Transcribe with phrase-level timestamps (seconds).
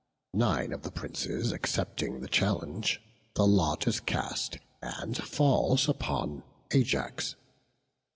[0.33, 2.99] Nine of the princes accepting the challenge,
[3.35, 7.35] the lot is cast, and falls upon Ajax.